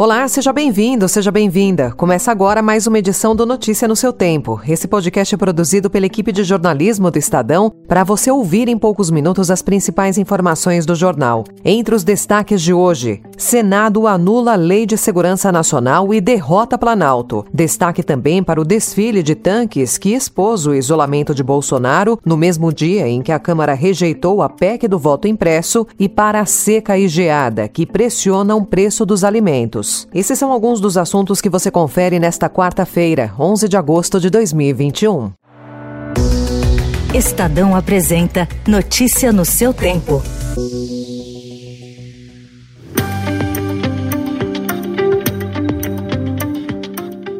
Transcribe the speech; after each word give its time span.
Olá, 0.00 0.26
seja 0.28 0.50
bem-vindo, 0.50 1.06
seja 1.06 1.30
bem-vinda. 1.30 1.90
Começa 1.90 2.32
agora 2.32 2.62
mais 2.62 2.86
uma 2.86 2.98
edição 2.98 3.36
do 3.36 3.44
Notícia 3.44 3.86
no 3.86 3.94
seu 3.94 4.14
tempo. 4.14 4.58
Esse 4.66 4.88
podcast 4.88 5.34
é 5.34 5.36
produzido 5.36 5.90
pela 5.90 6.06
equipe 6.06 6.32
de 6.32 6.42
jornalismo 6.42 7.10
do 7.10 7.18
Estadão 7.18 7.70
para 7.86 8.02
você 8.02 8.30
ouvir 8.30 8.66
em 8.66 8.78
poucos 8.78 9.10
minutos 9.10 9.50
as 9.50 9.60
principais 9.60 10.16
informações 10.16 10.86
do 10.86 10.94
jornal. 10.94 11.44
Entre 11.62 11.94
os 11.94 12.02
destaques 12.02 12.62
de 12.62 12.72
hoje, 12.72 13.20
Senado 13.36 14.06
anula 14.06 14.56
Lei 14.56 14.86
de 14.86 14.96
Segurança 14.96 15.52
Nacional 15.52 16.14
e 16.14 16.20
derrota 16.22 16.78
Planalto. 16.78 17.44
Destaque 17.52 18.02
também 18.02 18.42
para 18.42 18.58
o 18.58 18.64
desfile 18.64 19.22
de 19.22 19.34
tanques 19.34 19.98
que 19.98 20.14
expôs 20.14 20.66
o 20.66 20.74
isolamento 20.74 21.34
de 21.34 21.42
Bolsonaro 21.42 22.18
no 22.24 22.38
mesmo 22.38 22.72
dia 22.72 23.06
em 23.06 23.20
que 23.20 23.32
a 23.32 23.38
Câmara 23.38 23.74
rejeitou 23.74 24.40
a 24.40 24.48
PEC 24.48 24.88
do 24.88 24.98
voto 24.98 25.28
impresso 25.28 25.86
e 25.98 26.08
para 26.08 26.40
a 26.40 26.46
seca 26.46 26.96
e 26.96 27.06
geada 27.06 27.68
que 27.68 27.84
pressiona 27.84 28.56
o 28.56 28.64
preço 28.64 29.04
dos 29.04 29.24
alimentos. 29.24 29.89
Esses 30.14 30.38
são 30.38 30.52
alguns 30.52 30.80
dos 30.80 30.96
assuntos 30.96 31.40
que 31.40 31.48
você 31.48 31.70
confere 31.70 32.18
nesta 32.18 32.48
quarta-feira, 32.48 33.32
11 33.38 33.68
de 33.68 33.76
agosto 33.76 34.20
de 34.20 34.30
2021. 34.30 35.32
Estadão 37.14 37.74
apresenta 37.74 38.48
Notícia 38.66 39.32
no 39.32 39.44
seu 39.44 39.74
tempo. 39.74 40.22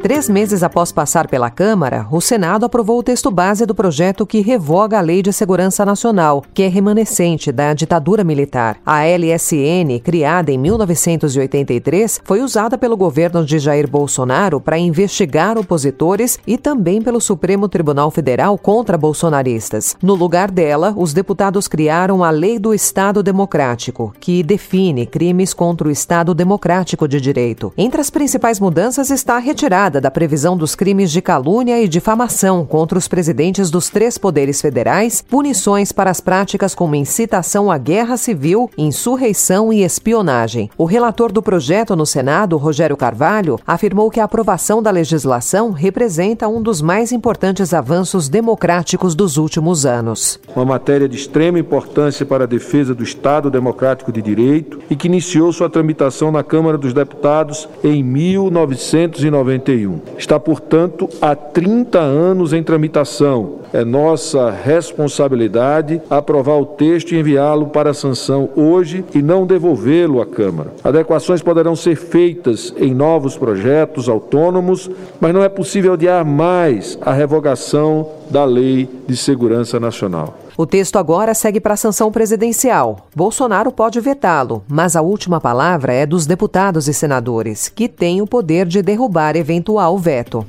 Três 0.03 0.31
meses 0.31 0.63
após 0.63 0.91
passar 0.91 1.29
pela 1.29 1.51
Câmara, 1.51 2.07
o 2.11 2.23
Senado 2.23 2.65
aprovou 2.65 2.99
o 2.99 3.03
texto 3.03 3.31
base 3.31 3.67
do 3.67 3.75
projeto 3.75 4.27
que 4.27 4.41
revoga 4.41 4.97
a 4.97 5.03
Lei 5.03 5.21
de 5.21 5.31
Segurança 5.31 5.85
Nacional, 5.85 6.43
que 6.55 6.63
é 6.63 6.69
remanescente 6.69 7.53
da 7.53 7.75
ditadura 7.75 8.25
militar. 8.25 8.79
A 8.85 9.05
LSN, 9.05 10.01
criada 10.03 10.51
em 10.51 10.57
1983, 10.57 12.19
foi 12.25 12.41
usada 12.41 12.79
pelo 12.79 12.97
governo 12.97 13.45
de 13.45 13.59
Jair 13.59 13.87
Bolsonaro 13.91 14.59
para 14.59 14.79
investigar 14.79 15.59
opositores 15.59 16.39
e 16.47 16.57
também 16.57 17.03
pelo 17.03 17.21
Supremo 17.21 17.69
Tribunal 17.69 18.11
Federal 18.11 18.57
contra 18.57 18.97
bolsonaristas. 18.97 19.97
No 20.03 20.15
lugar 20.15 20.51
dela, 20.51 20.95
os 20.97 21.13
deputados 21.13 21.69
criaram 21.69 22.25
a 22.25 22.31
Lei 22.31 22.59
do 22.59 22.73
Estado 22.73 23.23
Democrático, 23.23 24.15
que 24.19 24.43
define 24.43 25.05
crimes 25.05 25.53
contra 25.53 25.89
o 25.89 25.91
Estado 25.91 26.35
Democrático 26.35 27.07
de 27.07 27.21
Direito. 27.21 27.71
Entre 27.77 28.01
as 28.01 28.09
principais 28.09 28.59
mudanças 28.59 29.11
está 29.11 29.37
a 29.37 29.39
retirada 29.39 29.90
retirada 29.91 30.01
da 30.01 30.11
previsão 30.11 30.57
dos 30.57 30.75
crimes 30.75 31.11
de 31.11 31.21
calúnia 31.21 31.83
e 31.83 31.89
difamação 31.89 32.65
contra 32.65 32.97
os 32.97 33.09
presidentes 33.09 33.71
dos 33.71 33.91
três 33.91 34.17
poderes 34.17 34.61
federais, 34.61 35.23
punições 35.29 35.91
para 35.91 36.11
as 36.11 36.21
práticas 36.21 36.75
como 36.75 36.95
incitação 36.95 37.71
à 37.71 37.77
guerra 37.77 38.17
civil, 38.17 38.71
insurreição 38.79 39.73
e 39.73 39.83
espionagem. 39.83 40.71
O 40.79 40.85
relator 40.85 41.33
do 41.33 41.43
projeto 41.43 41.97
no 41.97 42.07
Senado, 42.07 42.57
Rogério 42.57 42.97
Carvalho, 42.97 43.59
afirmou 43.67 44.11
que 44.11 44.21
a 44.21 44.25
aprovação 44.25 44.83
da 44.83 44.91
legislação 44.91 45.73
representa 45.73 46.47
um 46.49 46.63
dos 46.63 46.81
mais 46.81 47.11
importantes 47.11 47.75
avanços 47.75 48.29
democráticos 48.29 49.15
dos 49.15 49.37
últimos 49.37 49.85
anos. 49.85 50.39
Uma 50.55 50.65
matéria 50.65 51.09
de 51.09 51.17
extrema 51.17 51.59
importância 51.59 52.25
para 52.25 52.45
a 52.45 52.47
defesa 52.47 52.95
do 52.95 53.03
Estado 53.03 53.51
Democrático 53.51 54.13
de 54.13 54.23
Direito 54.23 54.79
e 54.89 54.95
que 54.95 55.09
iniciou 55.09 55.53
sua 55.53 55.69
tramitação 55.69 56.31
na 56.31 56.45
Câmara 56.45 56.79
dos 56.79 56.93
Deputados 56.93 57.69
em 57.83 58.03
1991. 58.03 59.80
Está, 60.19 60.39
portanto, 60.39 61.09
há 61.21 61.35
30 61.35 61.99
anos 61.99 62.53
em 62.53 62.63
tramitação. 62.63 63.61
É 63.73 63.85
nossa 63.85 64.51
responsabilidade 64.51 66.01
aprovar 66.11 66.59
o 66.61 66.67
texto 66.67 67.13
e 67.13 67.19
enviá-lo 67.19 67.69
para 67.69 67.95
sanção 67.95 68.51
hoje 68.57 69.05
e 69.15 69.23
não 69.23 69.47
devolvê-lo 69.47 70.21
à 70.21 70.27
Câmara. 70.27 70.73
Adequações 70.83 71.41
poderão 71.41 71.77
ser 71.77 71.95
feitas 71.95 72.75
em 72.77 72.93
novos 72.93 73.37
projetos 73.37 74.09
autônomos, 74.09 74.91
mas 75.21 75.33
não 75.33 75.43
é 75.43 75.49
possível 75.49 75.93
adiar 75.93 76.25
mais 76.25 76.99
a 77.01 77.13
revogação 77.13 78.09
da 78.29 78.45
Lei 78.45 78.89
de 79.07 79.17
Segurança 79.17 79.79
Nacional. 79.79 80.37
O 80.61 80.67
texto 80.67 80.99
agora 80.99 81.33
segue 81.33 81.59
para 81.59 81.73
a 81.73 81.77
sanção 81.77 82.13
presidencial. 82.13 83.09
Bolsonaro 83.17 83.73
pode 83.73 83.99
vetá-lo, 83.99 84.63
mas 84.69 84.95
a 84.95 85.01
última 85.01 85.41
palavra 85.41 85.91
é 85.95 86.05
dos 86.05 86.27
deputados 86.27 86.87
e 86.87 86.93
senadores, 86.93 87.71
que 87.71 87.89
têm 87.89 88.21
o 88.21 88.27
poder 88.27 88.67
de 88.67 88.83
derrubar 88.83 89.37
eventual 89.37 89.97
veto. 89.97 90.47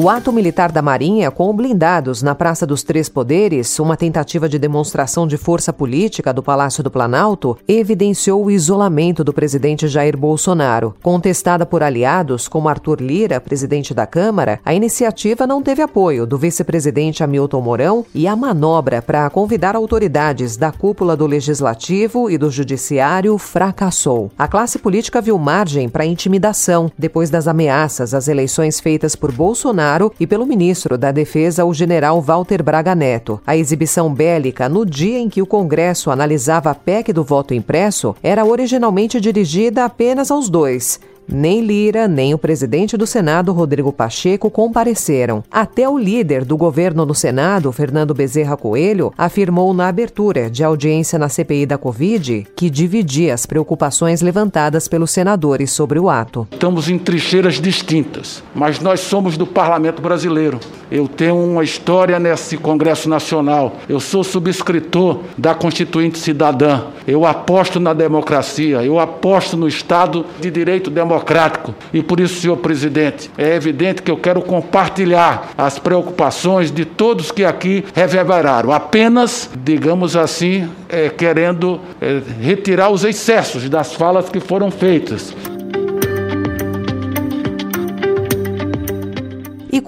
O 0.00 0.08
ato 0.08 0.32
militar 0.32 0.70
da 0.70 0.80
Marinha, 0.80 1.28
com 1.28 1.52
blindados 1.52 2.22
na 2.22 2.32
Praça 2.32 2.64
dos 2.64 2.84
Três 2.84 3.08
Poderes, 3.08 3.80
uma 3.80 3.96
tentativa 3.96 4.48
de 4.48 4.56
demonstração 4.56 5.26
de 5.26 5.36
força 5.36 5.72
política 5.72 6.32
do 6.32 6.40
Palácio 6.40 6.84
do 6.84 6.90
Planalto, 6.90 7.58
evidenciou 7.66 8.44
o 8.44 8.48
isolamento 8.48 9.24
do 9.24 9.32
presidente 9.32 9.88
Jair 9.88 10.16
Bolsonaro. 10.16 10.94
Contestada 11.02 11.66
por 11.66 11.82
aliados 11.82 12.46
como 12.46 12.68
Arthur 12.68 13.00
Lira, 13.00 13.40
presidente 13.40 13.92
da 13.92 14.06
Câmara, 14.06 14.60
a 14.64 14.72
iniciativa 14.72 15.48
não 15.48 15.60
teve 15.60 15.82
apoio 15.82 16.28
do 16.28 16.38
vice-presidente 16.38 17.24
Hamilton 17.24 17.60
Mourão 17.60 18.06
e 18.14 18.28
a 18.28 18.36
manobra 18.36 19.02
para 19.02 19.28
convidar 19.30 19.74
autoridades 19.74 20.56
da 20.56 20.70
cúpula 20.70 21.16
do 21.16 21.26
Legislativo 21.26 22.30
e 22.30 22.38
do 22.38 22.52
Judiciário 22.52 23.36
fracassou. 23.36 24.30
A 24.38 24.46
classe 24.46 24.78
política 24.78 25.20
viu 25.20 25.36
margem 25.38 25.88
para 25.88 26.06
intimidação 26.06 26.88
depois 26.96 27.30
das 27.30 27.48
ameaças 27.48 28.14
às 28.14 28.28
eleições 28.28 28.78
feitas 28.78 29.16
por 29.16 29.32
Bolsonaro 29.32 29.87
Bolsonaro 29.88 30.12
e 30.20 30.26
pelo 30.26 30.44
ministro 30.44 30.98
da 30.98 31.10
Defesa, 31.10 31.64
o 31.64 31.72
general 31.72 32.20
Walter 32.20 32.62
Braga 32.62 32.94
Neto. 32.94 33.40
A 33.46 33.56
exibição 33.56 34.12
bélica, 34.12 34.68
no 34.68 34.84
dia 34.84 35.18
em 35.18 35.28
que 35.28 35.40
o 35.40 35.46
Congresso 35.46 36.10
analisava 36.10 36.70
a 36.70 36.74
PEC 36.74 37.12
do 37.12 37.24
voto 37.24 37.54
impresso, 37.54 38.14
era 38.22 38.44
originalmente 38.44 39.20
dirigida 39.20 39.84
apenas 39.84 40.30
aos 40.30 40.50
dois. 40.50 41.00
Nem 41.28 41.60
Lira, 41.60 42.08
nem 42.08 42.32
o 42.32 42.38
presidente 42.38 42.96
do 42.96 43.06
Senado, 43.06 43.52
Rodrigo 43.52 43.92
Pacheco, 43.92 44.50
compareceram. 44.50 45.44
Até 45.50 45.86
o 45.86 45.98
líder 45.98 46.44
do 46.44 46.56
governo 46.56 47.04
no 47.04 47.14
Senado, 47.14 47.70
Fernando 47.70 48.14
Bezerra 48.14 48.56
Coelho, 48.56 49.12
afirmou 49.16 49.74
na 49.74 49.88
abertura 49.88 50.50
de 50.50 50.64
audiência 50.64 51.18
na 51.18 51.28
CPI 51.28 51.66
da 51.66 51.76
Covid 51.76 52.46
que 52.56 52.70
dividia 52.70 53.34
as 53.34 53.44
preocupações 53.44 54.22
levantadas 54.22 54.88
pelos 54.88 55.10
senadores 55.10 55.70
sobre 55.70 55.98
o 55.98 56.08
ato. 56.08 56.48
Estamos 56.50 56.88
em 56.88 56.98
trincheiras 56.98 57.60
distintas, 57.60 58.42
mas 58.54 58.80
nós 58.80 59.00
somos 59.00 59.36
do 59.36 59.46
parlamento 59.46 60.00
brasileiro. 60.00 60.58
Eu 60.90 61.06
tenho 61.06 61.36
uma 61.36 61.62
história 61.62 62.18
nesse 62.18 62.56
Congresso 62.56 63.08
Nacional. 63.08 63.76
Eu 63.88 64.00
sou 64.00 64.24
subscritor 64.24 65.20
da 65.36 65.54
Constituinte 65.54 66.18
Cidadã. 66.18 66.84
Eu 67.06 67.26
aposto 67.26 67.78
na 67.78 67.92
democracia, 67.92 68.82
eu 68.82 68.98
aposto 68.98 69.56
no 69.56 69.68
Estado 69.68 70.24
de 70.40 70.50
Direito 70.50 70.90
Democrático. 70.90 71.74
E 71.92 72.02
por 72.02 72.20
isso, 72.20 72.40
senhor 72.40 72.56
presidente, 72.56 73.30
é 73.36 73.54
evidente 73.54 74.02
que 74.02 74.10
eu 74.10 74.16
quero 74.16 74.40
compartilhar 74.42 75.50
as 75.56 75.78
preocupações 75.78 76.70
de 76.70 76.84
todos 76.84 77.30
que 77.30 77.44
aqui 77.44 77.84
reverberaram, 77.94 78.72
apenas, 78.72 79.50
digamos 79.62 80.16
assim, 80.16 80.68
é, 80.88 81.08
querendo 81.08 81.80
é, 82.00 82.20
retirar 82.40 82.90
os 82.90 83.04
excessos 83.04 83.68
das 83.68 83.94
falas 83.94 84.28
que 84.28 84.40
foram 84.40 84.70
feitas. 84.70 85.34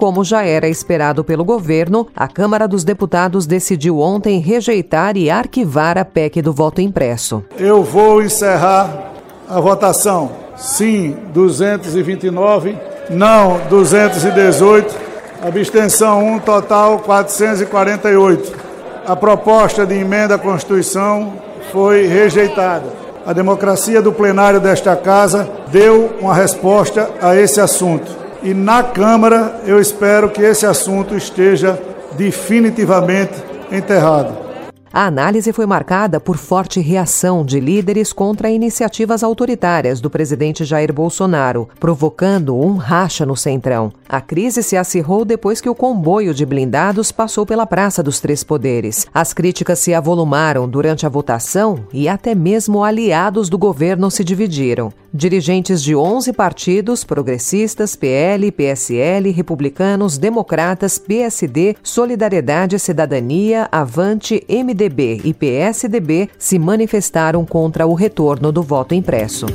Como 0.01 0.23
já 0.23 0.43
era 0.43 0.67
esperado 0.67 1.23
pelo 1.23 1.45
governo, 1.45 2.07
a 2.15 2.27
Câmara 2.27 2.67
dos 2.67 2.83
Deputados 2.83 3.45
decidiu 3.45 3.99
ontem 3.99 4.39
rejeitar 4.39 5.15
e 5.15 5.29
arquivar 5.29 5.95
a 5.95 6.03
PEC 6.03 6.41
do 6.41 6.51
voto 6.51 6.81
impresso. 6.81 7.43
Eu 7.55 7.83
vou 7.83 8.19
encerrar 8.19 9.11
a 9.47 9.59
votação. 9.59 10.31
Sim, 10.57 11.15
229. 11.31 12.75
Não, 13.11 13.61
218. 13.69 14.95
Abstenção 15.43 16.33
1, 16.33 16.39
total 16.39 16.97
448. 16.97 18.57
A 19.05 19.15
proposta 19.15 19.85
de 19.85 19.93
emenda 19.93 20.33
à 20.33 20.39
Constituição 20.39 21.33
foi 21.71 22.07
rejeitada. 22.07 22.87
A 23.23 23.33
democracia 23.33 24.01
do 24.01 24.11
plenário 24.11 24.59
desta 24.59 24.95
casa 24.95 25.47
deu 25.71 26.09
uma 26.19 26.33
resposta 26.33 27.07
a 27.21 27.35
esse 27.35 27.61
assunto. 27.61 28.20
E 28.43 28.53
na 28.53 28.83
Câmara 28.83 29.61
eu 29.65 29.79
espero 29.79 30.29
que 30.29 30.41
esse 30.41 30.65
assunto 30.65 31.15
esteja 31.15 31.79
definitivamente 32.13 33.33
enterrado. 33.71 34.50
A 34.93 35.05
análise 35.05 35.53
foi 35.53 35.65
marcada 35.65 36.19
por 36.19 36.35
forte 36.35 36.81
reação 36.81 37.45
de 37.45 37.61
líderes 37.61 38.11
contra 38.11 38.49
iniciativas 38.49 39.23
autoritárias 39.23 40.01
do 40.01 40.09
presidente 40.09 40.65
Jair 40.65 40.91
Bolsonaro, 40.91 41.69
provocando 41.79 42.57
um 42.57 42.75
racha 42.75 43.25
no 43.25 43.37
Centrão. 43.37 43.93
A 44.09 44.19
crise 44.19 44.61
se 44.61 44.75
acirrou 44.75 45.23
depois 45.23 45.61
que 45.61 45.69
o 45.69 45.75
comboio 45.75 46.33
de 46.33 46.45
blindados 46.45 47.09
passou 47.09 47.45
pela 47.45 47.65
Praça 47.65 48.03
dos 48.03 48.19
Três 48.19 48.43
Poderes. 48.43 49.07
As 49.13 49.33
críticas 49.33 49.79
se 49.79 49.93
avolumaram 49.93 50.67
durante 50.67 51.05
a 51.05 51.09
votação 51.09 51.85
e 51.93 52.09
até 52.09 52.35
mesmo 52.35 52.83
aliados 52.83 53.47
do 53.47 53.57
governo 53.57 54.11
se 54.11 54.25
dividiram. 54.25 54.91
Dirigentes 55.13 55.81
de 55.81 55.93
11 55.93 56.31
partidos, 56.31 57.03
progressistas, 57.03 57.97
PL, 57.97 58.49
PSL, 58.49 59.29
republicanos, 59.31 60.17
democratas, 60.17 60.97
PSD, 60.97 61.75
Solidariedade, 61.83 62.79
Cidadania, 62.79 63.67
Avante, 63.71 64.41
MDB 64.81 65.21
e 65.23 65.33
PSDB, 65.33 66.29
se 66.37 66.57
manifestaram 66.57 67.45
contra 67.45 67.85
o 67.85 67.93
retorno 67.93 68.51
do 68.51 68.63
voto 68.63 68.95
impresso. 68.95 69.45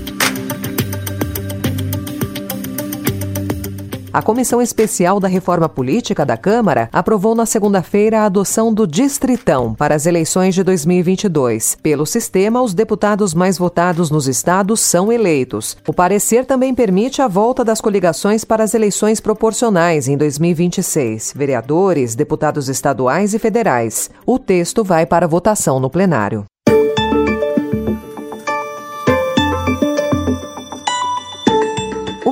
A 4.17 4.23
Comissão 4.23 4.63
Especial 4.63 5.21
da 5.21 5.29
Reforma 5.29 5.69
Política 5.69 6.25
da 6.25 6.39
Câmara 6.39 6.89
aprovou 6.91 7.35
na 7.35 7.45
segunda-feira 7.45 8.23
a 8.23 8.25
adoção 8.25 8.73
do 8.73 8.87
Distritão 8.87 9.75
para 9.75 9.95
as 9.95 10.07
eleições 10.07 10.55
de 10.55 10.65
2022. 10.65 11.77
Pelo 11.83 12.07
sistema, 12.07 12.63
os 12.63 12.73
deputados 12.73 13.35
mais 13.35 13.59
votados 13.59 14.11
nos 14.11 14.27
estados 14.27 14.81
são 14.81 15.13
eleitos. 15.13 15.77
O 15.87 15.93
parecer 15.93 16.47
também 16.47 16.75
permite 16.75 17.21
a 17.21 17.29
volta 17.29 17.63
das 17.63 17.79
coligações 17.79 18.43
para 18.43 18.65
as 18.65 18.73
eleições 18.73 19.21
proporcionais 19.21 20.09
em 20.09 20.17
2026, 20.17 21.35
vereadores, 21.37 22.15
deputados 22.15 22.71
estaduais 22.71 23.35
e 23.35 23.39
federais. 23.39 24.09
O 24.25 24.39
texto 24.39 24.83
vai 24.83 25.05
para 25.05 25.29
votação 25.29 25.79
no 25.79 25.91
plenário. 25.91 26.47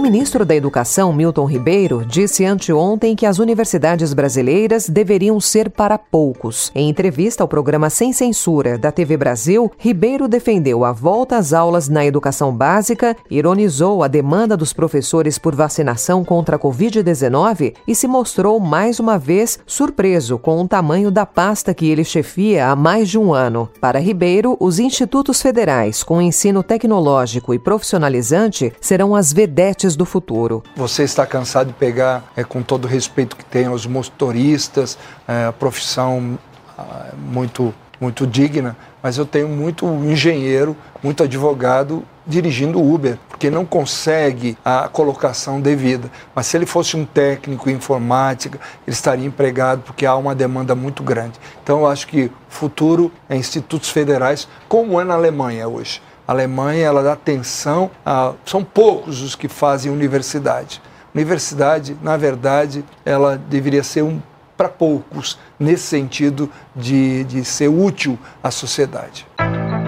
Ministro 0.04 0.44
da 0.44 0.54
Educação, 0.54 1.14
Milton 1.14 1.46
Ribeiro, 1.46 2.04
disse 2.04 2.44
anteontem 2.44 3.16
que 3.16 3.24
as 3.24 3.38
universidades 3.38 4.12
brasileiras 4.12 4.86
deveriam 4.86 5.40
ser 5.40 5.70
para 5.70 5.96
poucos. 5.96 6.70
Em 6.74 6.90
entrevista 6.90 7.42
ao 7.42 7.48
programa 7.48 7.88
Sem 7.88 8.12
Censura 8.12 8.76
da 8.76 8.92
TV 8.92 9.16
Brasil, 9.16 9.72
Ribeiro 9.78 10.28
defendeu 10.28 10.84
a 10.84 10.92
volta 10.92 11.38
às 11.38 11.54
aulas 11.54 11.88
na 11.88 12.04
educação 12.04 12.54
básica, 12.54 13.16
ironizou 13.30 14.02
a 14.02 14.06
demanda 14.06 14.58
dos 14.58 14.74
professores 14.74 15.38
por 15.38 15.54
vacinação 15.54 16.22
contra 16.22 16.56
a 16.56 16.58
Covid-19 16.58 17.72
e 17.88 17.94
se 17.94 18.06
mostrou 18.06 18.60
mais 18.60 19.00
uma 19.00 19.16
vez 19.16 19.58
surpreso 19.66 20.36
com 20.36 20.60
o 20.60 20.68
tamanho 20.68 21.10
da 21.10 21.24
pasta 21.24 21.72
que 21.72 21.88
ele 21.88 22.04
chefia 22.04 22.68
há 22.68 22.76
mais 22.76 23.08
de 23.08 23.18
um 23.18 23.32
ano. 23.32 23.70
Para 23.80 24.00
Ribeiro, 24.00 24.54
os 24.60 24.78
institutos 24.78 25.40
federais 25.40 26.02
com 26.02 26.20
ensino 26.20 26.62
tecnológico 26.62 27.54
e 27.54 27.58
profissionalizante 27.58 28.70
serão 28.82 29.16
as 29.16 29.32
vedetes 29.32 29.93
do 29.96 30.04
futuro. 30.04 30.62
Você 30.76 31.02
está 31.02 31.26
cansado 31.26 31.68
de 31.68 31.72
pegar, 31.74 32.24
é, 32.36 32.44
com 32.44 32.62
todo 32.62 32.84
o 32.84 32.88
respeito 32.88 33.36
que 33.36 33.44
tem 33.44 33.66
aos 33.66 33.86
motoristas, 33.86 34.98
é, 35.26 35.46
a 35.46 35.52
profissão 35.52 36.38
é, 36.78 37.14
muito, 37.16 37.74
muito 38.00 38.26
digna, 38.26 38.76
mas 39.02 39.18
eu 39.18 39.26
tenho 39.26 39.48
muito 39.48 39.86
engenheiro, 39.86 40.76
muito 41.02 41.22
advogado 41.22 42.02
dirigindo 42.26 42.80
Uber, 42.80 43.18
porque 43.28 43.50
não 43.50 43.64
consegue 43.64 44.56
a 44.64 44.88
colocação 44.88 45.60
devida. 45.60 46.10
Mas 46.34 46.46
se 46.46 46.56
ele 46.56 46.66
fosse 46.66 46.96
um 46.96 47.04
técnico 47.04 47.68
em 47.68 47.74
informática, 47.74 48.58
ele 48.86 48.94
estaria 48.94 49.26
empregado, 49.26 49.82
porque 49.82 50.06
há 50.06 50.16
uma 50.16 50.34
demanda 50.34 50.74
muito 50.74 51.02
grande. 51.02 51.38
Então 51.62 51.80
eu 51.80 51.86
acho 51.86 52.06
que 52.06 52.24
o 52.24 52.30
futuro 52.48 53.12
é 53.28 53.36
institutos 53.36 53.90
federais, 53.90 54.48
como 54.68 55.00
é 55.00 55.04
na 55.04 55.14
Alemanha 55.14 55.68
hoje. 55.68 56.00
A 56.26 56.32
Alemanha 56.32 56.86
ela 56.86 57.02
dá 57.02 57.12
atenção 57.12 57.90
a 58.04 58.32
são 58.46 58.64
poucos 58.64 59.20
os 59.20 59.34
que 59.34 59.48
fazem 59.48 59.92
universidade. 59.92 60.80
Universidade, 61.14 61.96
na 62.02 62.16
verdade, 62.16 62.84
ela 63.04 63.36
deveria 63.36 63.82
ser 63.82 64.02
um 64.02 64.20
para 64.56 64.68
poucos 64.68 65.38
nesse 65.58 65.84
sentido 65.84 66.50
de, 66.74 67.24
de 67.24 67.44
ser 67.44 67.68
útil 67.68 68.18
à 68.42 68.50
sociedade. 68.50 69.26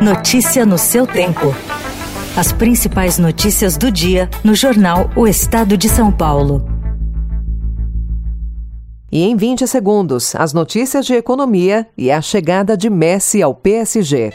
Notícia 0.03 0.67
no 0.67 0.77
seu 0.77 1.07
tempo. 1.07 1.55
As 2.37 2.53
principais 2.53 3.19
notícias 3.19 3.77
do 3.77 3.91
dia 3.91 4.29
no 4.45 4.55
jornal 4.55 5.11
O 5.17 5.27
Estado 5.27 5.77
de 5.77 5.89
São 5.89 6.13
Paulo. 6.13 6.69
E 9.11 9.23
em 9.23 9.37
20 9.37 9.67
segundos, 9.67 10.35
as 10.35 10.53
notícias 10.53 11.07
de 11.07 11.15
economia 11.15 11.87
e 11.97 12.11
a 12.11 12.21
chegada 12.21 12.77
de 12.77 12.91
Messi 12.91 13.41
ao 13.41 13.55
PSG. 13.55 14.35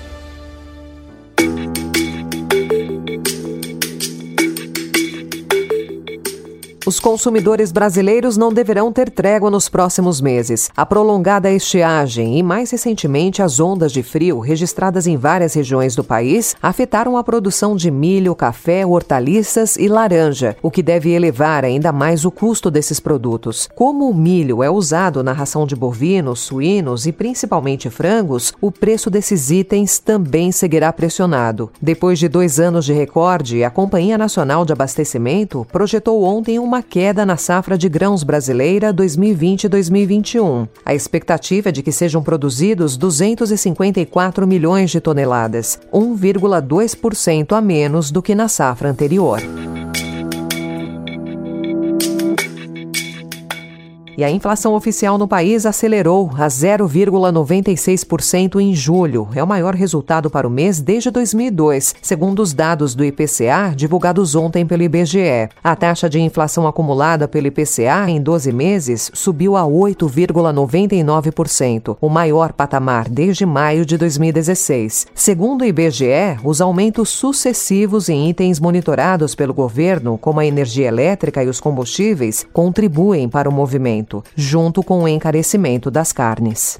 Os 6.91 6.99
consumidores 6.99 7.71
brasileiros 7.71 8.35
não 8.35 8.51
deverão 8.51 8.91
ter 8.91 9.09
trégua 9.09 9.49
nos 9.49 9.69
próximos 9.69 10.19
meses. 10.19 10.69
A 10.75 10.85
prolongada 10.85 11.49
estiagem 11.49 12.37
e, 12.37 12.43
mais 12.43 12.69
recentemente, 12.69 13.41
as 13.41 13.61
ondas 13.61 13.93
de 13.93 14.03
frio 14.03 14.39
registradas 14.39 15.07
em 15.07 15.15
várias 15.15 15.53
regiões 15.53 15.95
do 15.95 16.03
país 16.03 16.53
afetaram 16.61 17.15
a 17.15 17.23
produção 17.23 17.77
de 17.77 17.89
milho, 17.89 18.35
café, 18.35 18.85
hortaliças 18.85 19.77
e 19.77 19.87
laranja, 19.87 20.57
o 20.61 20.69
que 20.69 20.83
deve 20.83 21.11
elevar 21.11 21.63
ainda 21.63 21.93
mais 21.93 22.25
o 22.25 22.29
custo 22.29 22.69
desses 22.69 22.99
produtos. 22.99 23.69
Como 23.73 24.09
o 24.09 24.13
milho 24.13 24.61
é 24.61 24.69
usado 24.69 25.23
na 25.23 25.31
ração 25.31 25.65
de 25.65 25.77
bovinos, 25.77 26.41
suínos 26.41 27.07
e 27.07 27.13
principalmente 27.13 27.89
frangos, 27.89 28.51
o 28.59 28.69
preço 28.69 29.09
desses 29.09 29.49
itens 29.49 29.97
também 29.97 30.51
seguirá 30.51 30.91
pressionado. 30.91 31.71
Depois 31.81 32.19
de 32.19 32.27
dois 32.27 32.59
anos 32.59 32.83
de 32.83 32.91
recorde, 32.91 33.63
a 33.63 33.69
Companhia 33.69 34.17
Nacional 34.17 34.65
de 34.65 34.73
Abastecimento 34.73 35.65
projetou 35.71 36.21
ontem 36.23 36.59
uma 36.59 36.80
uma 36.81 36.83
queda 36.83 37.23
na 37.27 37.37
safra 37.37 37.77
de 37.77 37.87
grãos 37.87 38.23
brasileira 38.23 38.91
2020-2021. 38.91 40.67
A 40.83 40.95
expectativa 40.95 41.69
é 41.69 41.71
de 41.71 41.83
que 41.83 41.91
sejam 41.91 42.23
produzidos 42.23 42.97
254 42.97 44.47
milhões 44.47 44.89
de 44.89 44.99
toneladas, 44.99 45.79
1,2% 45.93 47.55
a 47.55 47.61
menos 47.61 48.09
do 48.09 48.21
que 48.21 48.33
na 48.33 48.47
safra 48.47 48.89
anterior. 48.89 49.39
E 54.17 54.25
a 54.25 54.29
inflação 54.29 54.73
oficial 54.73 55.17
no 55.17 55.25
país 55.27 55.65
acelerou 55.65 56.29
a 56.37 56.47
0,96% 56.47 58.59
em 58.59 58.75
julho. 58.75 59.29
É 59.33 59.41
o 59.41 59.47
maior 59.47 59.73
resultado 59.73 60.29
para 60.29 60.45
o 60.47 60.51
mês 60.51 60.81
desde 60.81 61.09
2002, 61.09 61.95
segundo 62.01 62.41
os 62.41 62.53
dados 62.53 62.93
do 62.93 63.05
IPCA 63.05 63.73
divulgados 63.75 64.35
ontem 64.35 64.65
pelo 64.65 64.83
IBGE. 64.83 65.47
A 65.63 65.77
taxa 65.77 66.09
de 66.09 66.19
inflação 66.19 66.67
acumulada 66.67 67.25
pelo 67.27 67.47
IPCA 67.47 68.09
em 68.09 68.21
12 68.21 68.51
meses 68.51 69.09
subiu 69.13 69.55
a 69.55 69.63
8,99%, 69.63 71.95
o 72.01 72.09
maior 72.09 72.51
patamar 72.51 73.07
desde 73.07 73.45
maio 73.45 73.85
de 73.85 73.97
2016. 73.97 75.07
Segundo 75.15 75.61
o 75.61 75.65
IBGE, 75.65 76.37
os 76.43 76.59
aumentos 76.59 77.07
sucessivos 77.09 78.09
em 78.09 78.29
itens 78.29 78.59
monitorados 78.59 79.33
pelo 79.35 79.53
governo, 79.53 80.17
como 80.17 80.41
a 80.41 80.45
energia 80.45 80.89
elétrica 80.89 81.41
e 81.43 81.47
os 81.47 81.61
combustíveis, 81.61 82.45
contribuem 82.51 83.29
para 83.29 83.49
o 83.49 83.53
movimento 83.53 84.00
aumento, 84.01 84.23
junto 84.35 84.83
com 84.83 85.03
o 85.03 85.07
encarecimento 85.07 85.91
das 85.91 86.11
carnes. 86.11 86.79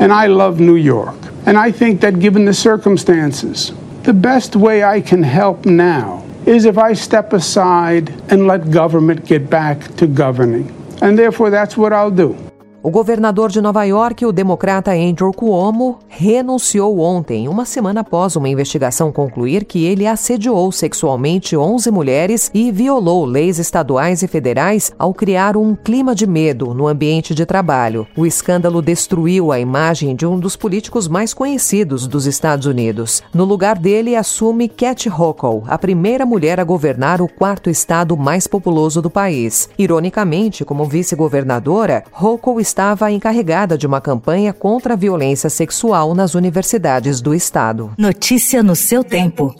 And 0.00 0.12
I 0.12 0.26
love 0.26 0.60
New 0.60 0.76
York. 0.76 1.16
And 1.46 1.56
I 1.56 1.72
think 1.72 2.00
that 2.00 2.18
given 2.18 2.44
the 2.44 2.52
circumstances, 2.52 3.72
the 4.02 4.12
best 4.12 4.56
way 4.56 4.82
I 4.82 5.00
can 5.00 5.22
help 5.22 5.64
now 5.64 6.24
is 6.44 6.64
if 6.64 6.76
I 6.76 6.94
step 6.94 7.32
aside 7.32 8.12
and 8.28 8.46
let 8.46 8.70
government 8.70 9.24
get 9.24 9.48
back 9.48 9.94
to 9.96 10.06
governing. 10.06 10.72
And 11.00 11.16
therefore, 11.16 11.50
that's 11.50 11.76
what 11.76 11.92
I'll 11.92 12.10
do. 12.10 12.36
O 12.84 12.90
governador 12.90 13.48
de 13.48 13.60
Nova 13.60 13.84
York, 13.84 14.26
o 14.26 14.32
democrata 14.32 14.90
Andrew 14.90 15.32
Cuomo, 15.32 16.00
renunciou 16.08 16.98
ontem, 16.98 17.46
uma 17.46 17.64
semana 17.64 18.00
após 18.00 18.34
uma 18.34 18.48
investigação 18.48 19.12
concluir 19.12 19.64
que 19.64 19.84
ele 19.84 20.04
assediou 20.04 20.72
sexualmente 20.72 21.56
11 21.56 21.92
mulheres 21.92 22.50
e 22.52 22.72
violou 22.72 23.24
leis 23.24 23.60
estaduais 23.60 24.24
e 24.24 24.26
federais 24.26 24.90
ao 24.98 25.14
criar 25.14 25.56
um 25.56 25.76
clima 25.76 26.12
de 26.12 26.26
medo 26.26 26.74
no 26.74 26.88
ambiente 26.88 27.36
de 27.36 27.46
trabalho. 27.46 28.04
O 28.16 28.26
escândalo 28.26 28.82
destruiu 28.82 29.52
a 29.52 29.60
imagem 29.60 30.16
de 30.16 30.26
um 30.26 30.36
dos 30.36 30.56
políticos 30.56 31.06
mais 31.06 31.32
conhecidos 31.32 32.08
dos 32.08 32.26
Estados 32.26 32.66
Unidos. 32.66 33.22
No 33.32 33.44
lugar 33.44 33.78
dele, 33.78 34.16
assume 34.16 34.68
Cat 34.68 35.08
Hochul, 35.08 35.62
a 35.68 35.78
primeira 35.78 36.26
mulher 36.26 36.58
a 36.58 36.64
governar 36.64 37.22
o 37.22 37.28
quarto 37.28 37.70
estado 37.70 38.16
mais 38.16 38.48
populoso 38.48 39.00
do 39.00 39.08
país. 39.08 39.68
Ironicamente, 39.78 40.64
como 40.64 40.84
vice-governadora, 40.84 42.02
Hochul 42.20 42.60
estava 42.72 43.12
encarregada 43.12 43.76
de 43.76 43.86
uma 43.86 44.00
campanha 44.00 44.50
contra 44.50 44.94
a 44.94 44.96
violência 44.96 45.50
sexual 45.50 46.14
nas 46.14 46.34
universidades 46.34 47.20
do 47.20 47.34
estado. 47.34 47.92
Notícia 47.98 48.62
no 48.62 48.74
seu 48.74 49.04
tempo. 49.04 49.54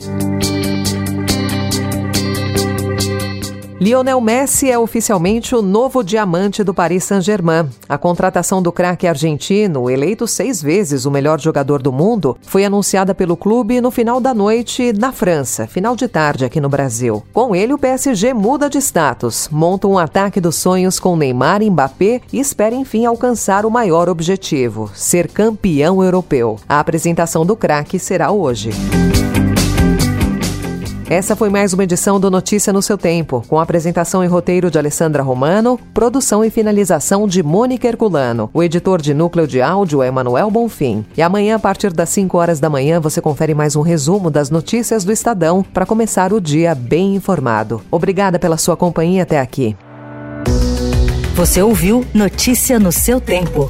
Lionel 3.83 4.21
Messi 4.21 4.71
é 4.71 4.79
oficialmente 4.79 5.53
o 5.53 5.61
novo 5.61 6.05
diamante 6.05 6.63
do 6.63 6.73
Paris 6.73 7.03
Saint-Germain. 7.03 7.69
A 7.89 7.97
contratação 7.97 8.61
do 8.61 8.71
craque 8.71 9.05
argentino, 9.05 9.89
eleito 9.89 10.25
seis 10.25 10.61
vezes 10.61 11.03
o 11.03 11.11
melhor 11.11 11.37
jogador 11.37 11.81
do 11.81 11.91
mundo, 11.91 12.37
foi 12.43 12.63
anunciada 12.63 13.13
pelo 13.13 13.35
clube 13.35 13.81
no 13.81 13.91
final 13.91 14.21
da 14.21 14.33
noite 14.33 14.93
na 14.93 15.11
França, 15.11 15.67
final 15.67 15.97
de 15.97 16.07
tarde 16.07 16.45
aqui 16.45 16.61
no 16.61 16.69
Brasil. 16.69 17.21
Com 17.33 17.53
ele, 17.53 17.73
o 17.73 17.77
PSG 17.77 18.33
muda 18.33 18.69
de 18.69 18.77
status, 18.77 19.49
monta 19.51 19.85
um 19.85 19.97
ataque 19.97 20.39
dos 20.39 20.55
sonhos 20.55 20.97
com 20.97 21.17
Neymar 21.17 21.61
e 21.61 21.69
Mbappé 21.69 22.21
e 22.31 22.39
espera 22.39 22.73
enfim 22.73 23.05
alcançar 23.05 23.65
o 23.65 23.69
maior 23.69 24.07
objetivo: 24.07 24.89
ser 24.95 25.27
campeão 25.27 26.01
europeu. 26.01 26.57
A 26.69 26.79
apresentação 26.79 27.45
do 27.45 27.53
craque 27.53 27.99
será 27.99 28.31
hoje. 28.31 28.69
Essa 31.09 31.35
foi 31.35 31.49
mais 31.49 31.73
uma 31.73 31.83
edição 31.83 32.19
do 32.19 32.31
Notícia 32.31 32.71
no 32.71 32.81
seu 32.81 32.97
tempo, 32.97 33.43
com 33.47 33.59
apresentação 33.59 34.23
e 34.23 34.27
roteiro 34.27 34.71
de 34.71 34.77
Alessandra 34.77 35.21
Romano, 35.21 35.79
produção 35.93 36.43
e 36.43 36.49
finalização 36.49 37.27
de 37.27 37.43
Mônica 37.43 37.87
Herculano. 37.87 38.49
O 38.53 38.63
editor 38.63 39.01
de 39.01 39.13
núcleo 39.13 39.45
de 39.45 39.61
áudio 39.61 40.01
é 40.01 40.09
Manuel 40.09 40.49
Bonfim. 40.49 41.05
E 41.15 41.21
amanhã, 41.21 41.57
a 41.57 41.59
partir 41.59 41.91
das 41.91 42.09
5 42.09 42.37
horas 42.37 42.59
da 42.59 42.69
manhã, 42.69 42.99
você 42.99 43.21
confere 43.21 43.53
mais 43.53 43.75
um 43.75 43.81
resumo 43.81 44.31
das 44.31 44.49
notícias 44.49 45.03
do 45.03 45.11
Estadão 45.11 45.61
para 45.61 45.85
começar 45.85 46.31
o 46.31 46.39
dia 46.39 46.73
bem 46.73 47.15
informado. 47.15 47.81
Obrigada 47.91 48.39
pela 48.39 48.57
sua 48.57 48.77
companhia 48.77 49.23
até 49.23 49.39
aqui. 49.39 49.75
Você 51.35 51.61
ouviu 51.61 52.05
Notícia 52.13 52.79
no 52.79 52.91
seu 52.91 53.19
tempo. 53.19 53.69